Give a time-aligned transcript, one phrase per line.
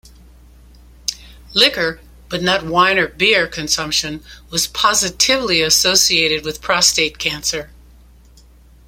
[1.53, 7.69] Liquor, but not wine or beer, consumption was positively associated with prostate cancer.